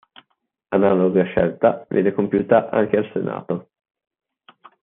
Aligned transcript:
Analoga 0.71 1.25
scelta 1.25 1.85
viene 1.87 2.11
compiuta 2.11 2.71
anche 2.71 2.97
al 2.97 3.09
Senato. 3.13 3.67